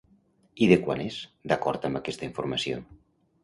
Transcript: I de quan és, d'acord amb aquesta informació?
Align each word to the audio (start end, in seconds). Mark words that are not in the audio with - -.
I 0.65 0.69
de 0.71 0.77
quan 0.87 1.03
és, 1.03 1.19
d'acord 1.53 1.87
amb 1.91 2.03
aquesta 2.03 2.29
informació? 2.33 2.85